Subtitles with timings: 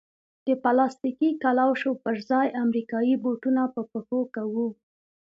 [0.45, 4.67] د پلاستیکي کلوشو پر ځای امریکایي بوټونه په پښو کوو.